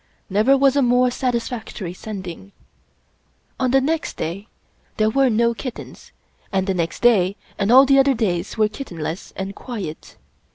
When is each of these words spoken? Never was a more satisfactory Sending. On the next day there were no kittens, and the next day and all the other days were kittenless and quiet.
Never 0.31 0.57
was 0.57 0.75
a 0.75 0.81
more 0.81 1.11
satisfactory 1.11 1.93
Sending. 1.93 2.53
On 3.59 3.69
the 3.69 3.79
next 3.79 4.17
day 4.17 4.47
there 4.97 5.11
were 5.11 5.29
no 5.29 5.53
kittens, 5.53 6.11
and 6.51 6.65
the 6.65 6.73
next 6.73 7.03
day 7.03 7.35
and 7.59 7.71
all 7.71 7.85
the 7.85 7.99
other 7.99 8.15
days 8.15 8.57
were 8.57 8.67
kittenless 8.67 9.31
and 9.35 9.53
quiet. 9.53 10.17